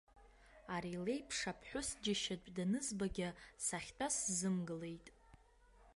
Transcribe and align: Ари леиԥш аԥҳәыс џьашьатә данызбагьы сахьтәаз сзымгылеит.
Ари 0.75 1.01
леиԥш 1.05 1.39
аԥҳәыс 1.51 1.89
џьашьатә 2.03 2.47
данызбагьы 2.55 3.29
сахьтәаз 3.65 4.15
сзымгылеит. 4.25 5.07